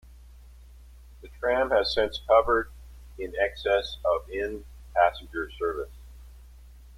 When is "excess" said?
3.39-3.97